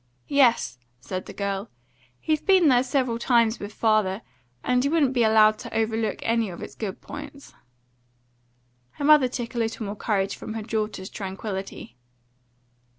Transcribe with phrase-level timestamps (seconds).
[0.33, 1.69] "Yes," said the girl,
[2.19, 4.23] "he's been there several times with father;
[4.63, 7.53] and he wouldn't be allowed to overlook any of its good points."
[8.93, 11.97] Her mother took a little more courage from her daughter's tranquillity.